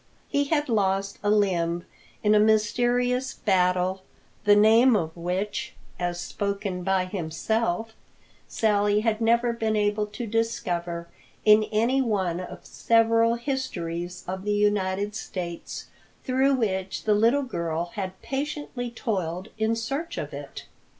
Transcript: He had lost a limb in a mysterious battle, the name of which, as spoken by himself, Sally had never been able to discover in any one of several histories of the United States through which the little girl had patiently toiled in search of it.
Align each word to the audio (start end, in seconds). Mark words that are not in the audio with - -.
He 0.27 0.45
had 0.45 0.67
lost 0.67 1.19
a 1.21 1.29
limb 1.29 1.85
in 2.23 2.33
a 2.33 2.39
mysterious 2.39 3.35
battle, 3.35 4.01
the 4.45 4.55
name 4.55 4.95
of 4.95 5.15
which, 5.15 5.75
as 5.99 6.19
spoken 6.19 6.81
by 6.81 7.05
himself, 7.05 7.93
Sally 8.47 9.01
had 9.01 9.21
never 9.21 9.53
been 9.53 9.75
able 9.75 10.07
to 10.07 10.25
discover 10.25 11.07
in 11.45 11.65
any 11.65 12.01
one 12.01 12.39
of 12.39 12.65
several 12.65 13.35
histories 13.35 14.23
of 14.27 14.43
the 14.43 14.53
United 14.55 15.13
States 15.13 15.85
through 16.23 16.55
which 16.55 17.03
the 17.03 17.13
little 17.13 17.43
girl 17.43 17.91
had 17.93 18.19
patiently 18.23 18.89
toiled 18.89 19.49
in 19.59 19.75
search 19.75 20.17
of 20.17 20.33
it. 20.33 20.65